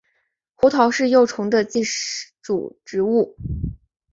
[0.55, 1.83] 胡桃是幼虫的寄
[2.41, 3.35] 主植物。